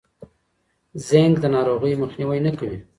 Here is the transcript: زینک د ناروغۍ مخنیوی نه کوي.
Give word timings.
زینک 1.07 1.35
د 1.41 1.45
ناروغۍ 1.55 1.93
مخنیوی 2.01 2.39
نه 2.45 2.51
کوي. 2.59 2.77